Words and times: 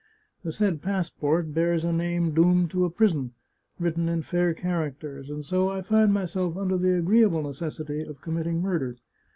The 0.41 0.51
said 0.51 0.81
pass 0.81 1.11
port 1.11 1.53
bears 1.53 1.83
a 1.85 1.93
name 1.93 2.31
doomed 2.31 2.71
to 2.71 2.85
a 2.85 2.89
prison, 2.89 3.33
written 3.77 4.09
in 4.09 4.23
fair 4.23 4.51
char 4.51 4.89
acters, 4.89 5.29
and 5.29 5.45
so 5.45 5.69
I 5.69 5.83
find 5.83 6.11
myself 6.11 6.57
under 6.57 6.77
the 6.79 6.97
agreeable 6.97 7.43
necessity 7.43 8.01
of 8.01 8.19
committing 8.19 8.61
murder. 8.63 8.95